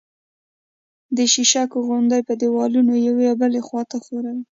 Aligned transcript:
د 1.17 1.19
شیشکو 1.33 1.77
غوندې 1.87 2.19
په 2.27 2.33
دېوالونو 2.41 2.93
یوې 3.07 3.25
او 3.31 3.35
بلې 3.41 3.61
خوا 3.67 3.81
ته 3.91 3.97
ښوري 4.05 4.39